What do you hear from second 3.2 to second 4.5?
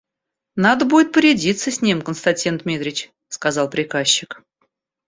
сказал приказчик.